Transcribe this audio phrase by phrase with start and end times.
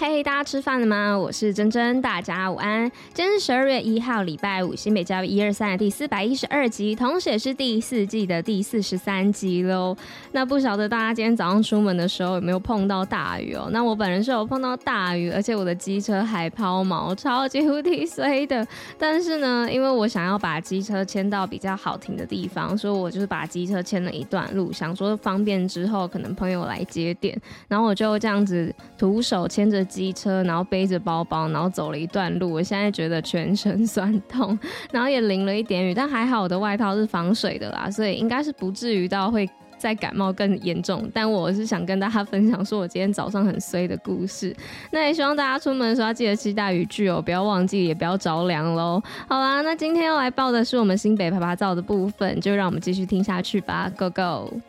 [0.00, 1.18] 嘿大家吃饭了吗？
[1.18, 2.88] 我是珍珍，大家午安。
[3.12, 9.96] 今天是十二月一号，礼拜五，新北教育一二三的第四百一十二集，同时也是第四季的第四十三集喽。
[10.30, 13.68] 那不晓得大家今天早上出门的时候有没有碰到大雨哦？
[13.72, 18.64] 那我本人是有碰到大雨，而且我的机车还抛锚，超级无敌衰的。
[18.96, 27.36] 但是呢，因为我想要把机车牵到比较好停的地方，所以我就是把机车牵了一段路，想说方便之后可能朋友来接电，
[27.66, 29.84] 然后我就这样子徒手牵着。
[29.88, 32.52] 机车，然后背着包包，然后走了一段路。
[32.52, 34.58] 我现在觉得全身酸痛，
[34.92, 41.08] 然后也淋了一点雨，但还好我的外套是防水的啦，所以应该是不至于到会再感冒更严重。
[41.14, 44.54] 但我是想跟大家分享说我今天早上很衰的故事。
[44.90, 49.02] 那也希望大家出门的时候要记得携带雨具哦，不要忘记，也不要着凉喽。
[49.28, 54.60] 好啦，那今天要来报的是我们新北趴趴造的部分，就让我们继续听下去吧，Go Go！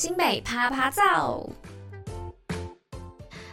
[0.00, 1.46] 新北趴趴造。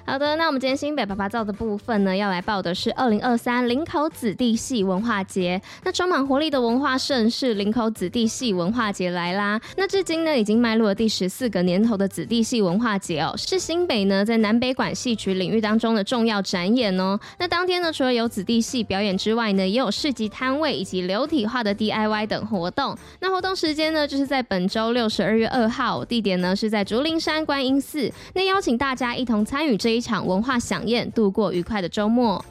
[0.10, 5.62] 好的，那我们今天新北爸爸造的部分呢，要来报的是二零二三林口子弟系文化节。
[5.84, 9.60] 那充满活力的文化盛事林口子弟系文化节来啦！
[9.76, 17.20] 那至今呢，已经迈入了第十四个年头的子弟系文化节哦，是新北呢在南北管戏曲领域当中的重要展演哦。
[17.38, 22.98] 那当天呢，除了有子弟戏表演之外呢，也有市集摊位以及流体化的 DIY 等活动。
[23.20, 28.10] 那活动时间呢，就是在本周六十二月二号，地点呢是在竹林山观音寺。
[28.34, 29.97] 那邀请大家一同参与这一。
[29.98, 32.46] 一场文化飨宴，度过愉快的周末。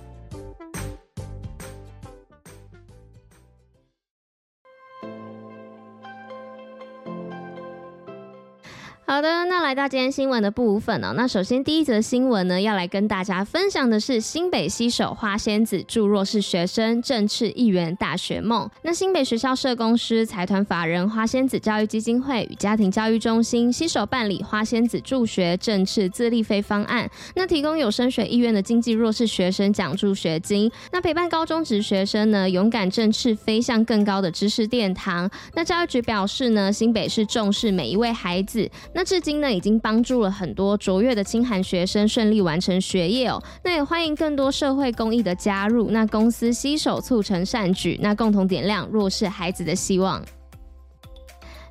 [9.09, 11.13] 好的，那来到今天新闻的部分哦。
[11.15, 18.69] 那首先第一则新闻呢，要来跟大家分享的是新北携手花仙子助弱势学生，正翅一员大学梦。
[18.83, 35.31] 那新北学校社工师财团法人花仙子教育基金会与家庭教育中心携手办理花仙子助学正翅自立飞方案，那提供有升学意愿的经济弱势学生奖助学金，那陪伴高中职学生呢，勇敢正翅飞向更高的知识殿堂。
[35.55, 38.69] 那教育局表示呢，新北市重视每一位孩子。
[38.97, 43.39] 那至今呢，已经帮助了很多卓越的清寒学生顺利完成学业哦。
[43.63, 50.25] 那也欢迎更多社会公益的加入，那公司携手促成善举，那共同点亮弱势孩子的希望。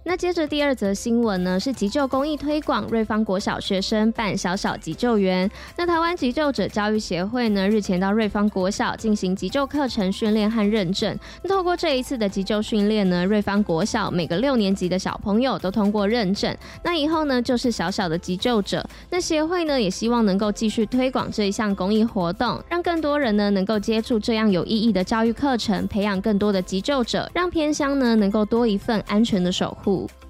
[0.07, 5.49] 那接着第二则新闻呢，是急救公益推广，瑞芳国小学生办小小急救员。
[5.75, 11.17] 那台湾急救者教育协会呢，日前到瑞芳国小进行急救课程训练和认证。
[11.41, 16.55] 那透过这一次的急救训练呢，瑞芳国小每个六年级的小朋友都通过认证。
[16.83, 18.87] 那以后呢，就是小小的急救者。
[19.09, 29.94] 那协会呢，也希望能够继续推广这一项公益活动，让更多人呢能够接触这样有意义的教育课程，培养更多的急救者，让偏乡呢能够多一份安全的守护。
[29.95, 30.24] 路。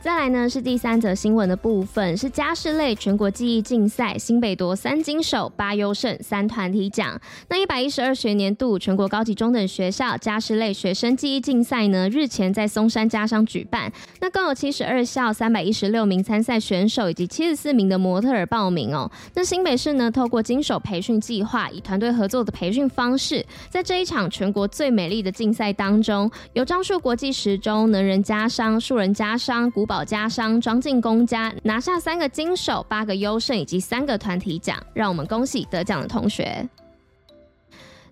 [0.00, 7.20] 再来呢，是第三则新闻的部分，是家事类全国技艺竞赛，新北夺三金手、八优胜、三团体奖。
[7.48, 13.92] 那一百一十二学年度全国高级中等学校家事类学生技艺竞赛呢，日前在松山家商举办。
[14.20, 19.10] 那共有七十二校三百一十六名参赛选手以及七十四名的模特儿报名哦。
[19.34, 29.95] 那新北市呢，透过金手培训计划，以团队合作的培训方式，在这一场全国最美丽的竞赛当中，由樟树国际时钟、能人家商、树人家商、古堡。
[30.04, 36.68] 家商装进公家拿下三个金手、八个优胜以及三个团体奖，让我们恭喜得奖的同学。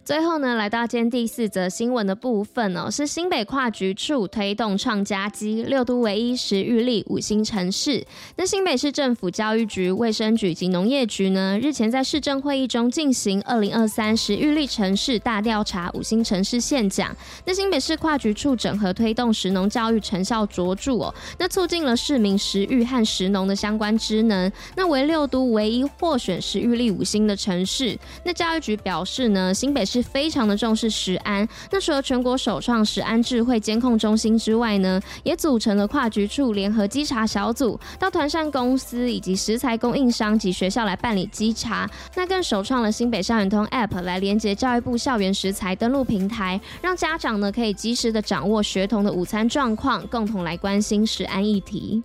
[0.05, 8.07] 最后呢，来到今天第四则新闻的部分哦，是新北跨局处推动创佳绩，六都唯一食育力五星城市。
[8.37, 17.17] 那新北市政府教育局、卫生局及农业局呢，日前在市政会议中进行二零二三食育力城市大调查，五星城市现奖。
[17.47, 27.99] 那新北市跨局处整合推动食农教育成效卓著哦，那促进了市民食育和食农的相关职能，那为六都唯一获选食育力五星的城市。
[28.23, 29.94] 那教育局表示呢，新北市。
[29.95, 31.49] 是非常的重视食安。
[31.71, 41.89] 那除了全国首创食安智慧监控中心之外呢，也组成了跨局处联合稽查小组，到团膳公司以及食材供应商及学校来办理稽查。
[42.17, 52.03] 那更首创了新北校园通 App 来连接教育部校园食材登录平台，让家长呢可以及时的掌握学童的午餐状况，共同来关心食安议题。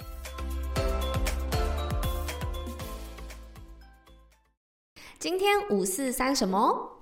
[5.18, 6.99] 今天五四三什么？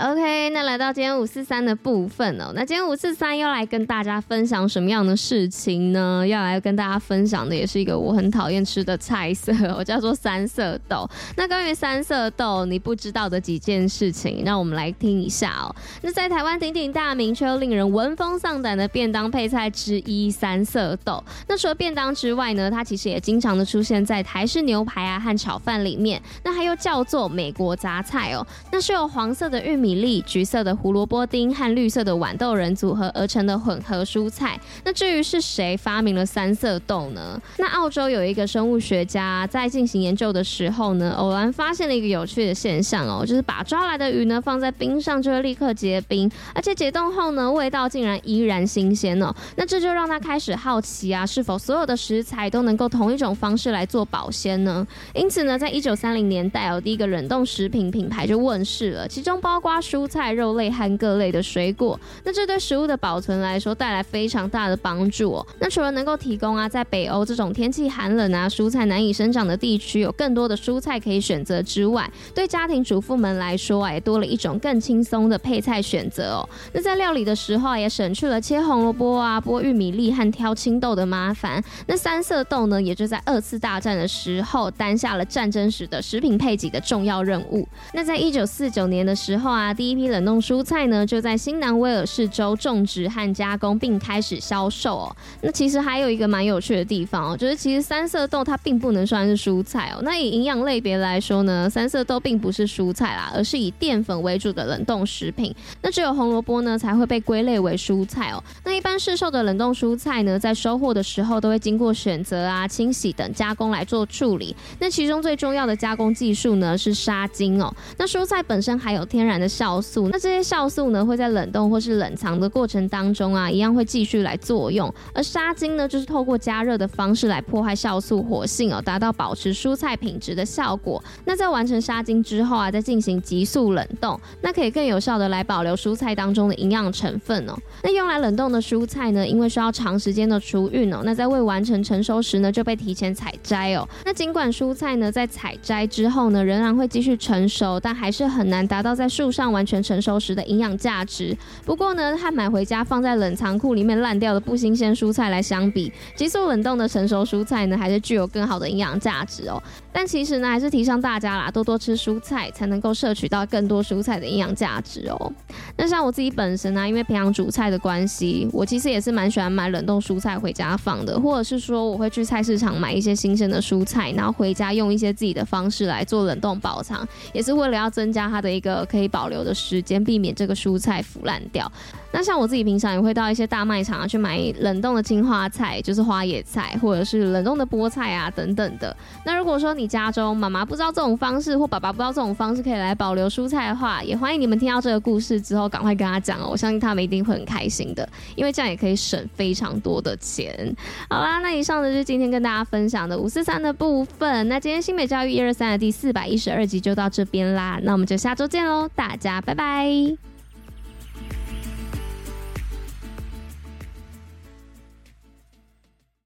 [0.00, 2.52] OK，那来到今天五四三的部分哦。
[2.54, 6.24] 那今天五四三要来跟大家分享什么样的事情呢？
[6.24, 11.04] 要来跟大家分享的也是一个我很讨厌吃的菜色，我叫做三色豆。
[11.36, 15.74] 那关于三色豆，你不知道的几件事情，让我们来听一下哦。
[16.02, 21.20] 那在台湾鼎鼎大名却又令人闻风丧胆的便当配菜之一——三色豆。
[21.48, 26.22] 那除了便当之外呢，它其实也经常的出现在台式牛排啊和炒饭里面。
[26.44, 28.46] 那它又叫做美国杂菜哦。
[28.70, 29.87] 那是有黄色的玉米。
[29.88, 34.60] 米粒、橘色的胡萝卜丁和绿色的豌豆仁组合而成的混合蔬菜。
[34.84, 37.40] 那至于是谁发明了三色豆呢？
[37.56, 49.34] 那澳洲有一个生物学家在进行研究的时候呢，偶然发现了一个有趣的现象哦，就是把抓来的鱼呢放在冰上就会立刻结冰，而且解冻后呢，味道竟然依然新鲜哦。
[49.56, 54.86] 那这就让他开始好奇啊，是否所有的食材都能够同一种方式来做保鲜呢？
[55.14, 59.77] 因此呢，在一九三零年代哦，第一个冷冻食品品牌就问世了，其中包括。
[59.80, 65.46] 蔬菜、肉类和各类的水果，那这对食物的保存来说带来非常大的帮助哦。
[65.60, 76.48] 那除了能够提供啊，在北欧这种天气寒冷啊，蔬菜难以生长的地区有更多的蔬菜可以选择之外，对家庭主妇们来说啊，也多了一种更轻松的配菜选择哦。
[76.72, 81.62] 那在料理的时候也省去了切红萝卜啊、剥玉米粒和挑青豆的麻烦。
[81.86, 87.66] 那三色豆呢，也就在二次大战的时候担下了战争时的食品配给的重要任务。
[87.92, 89.67] 那在一九四九年的时候啊。
[89.72, 95.16] 第一批冷冻蔬菜呢，就在新南威尔士州种植和加工，并开始销售哦。
[95.42, 100.00] 那其实还有一个蛮有趣的地方哦，就是其实三色豆它并不能算是蔬菜哦。
[100.02, 105.54] 那以营养类别来说呢，三色豆并不是蔬菜啦，而是以淀粉为主的冷冻食品。
[105.82, 108.42] 那只有红萝卜呢才会被归类为蔬菜哦。
[108.64, 114.54] 那一般市售的冷冻蔬菜呢，在收获的时候都会经过选择啊、清洗等加工来做处理。
[114.78, 117.72] 那其中最重要的加工技术呢是杀菌哦。
[117.96, 124.92] 那蔬菜本身含有天然的酵素，那这些酵素呢，会在冷冻或是冷藏的过程当中啊，一样会继续来作用。
[125.12, 131.02] 而杀菌呢，就是透过加热的方式来破坏酵素活性哦，达到保持蔬菜品质的效果。
[131.24, 137.54] 那在完成杀菌之后啊，再进行急速冷冻，那可以更有效的来保留蔬菜当中的营养成分哦。
[137.82, 143.88] 那用来冷冻的蔬菜呢，因为需要长时间的储运哦，那在未完成成熟时呢，就被提前采摘哦。
[144.04, 149.78] 那尽管蔬菜呢，在采摘之后呢，仍然会继续成熟，但还是很难达到在树上完全。
[149.88, 151.34] 成熟时的营养价值，
[151.64, 159.62] 不过呢，和买回家放在冷藏库里面烂掉的不新鲜蔬菜来相比，急速冷冻的成熟蔬菜呢，还是具有更好的营养价值哦。
[159.92, 165.32] 但其实呢，还是提倡大家啦，多多吃蔬菜，才能够摄取到更多蔬菜的营养价值哦。
[165.76, 181.70] 那像我自己本身呢、因为平常煮菜的关系，我其实也是蛮喜欢买冷冻蔬菜回家放的，或者是说我会去菜市场买一些新鲜的蔬菜，然后回家用一些自己的方式来做冷冻保藏，也是为了要增加它的一个可以保留的时间，避免这个蔬菜腐烂掉。
[182.10, 188.96] 那像我自己平常也会到一些大卖场啊去买冷冻的青花菜，就是花野菜，或者是冷冻的菠菜啊等等的。
[189.24, 200.74] 那如果说你家中妈妈不知道这种方式，或爸爸不知道这种方式可以来保留蔬菜的话，也欢迎你们听到这个故事之后赶快跟他讲哦，我相信他们一定会很开心的，因为这样也可以省非常多的钱。
[201.10, 204.48] 好啦，那以上呢就是今天跟大家分享的五四三的部分。
[204.48, 210.27] 那今天新北教育一二三的第四百一十二集就到这边啦，那我们就下周见喽，大家拜拜。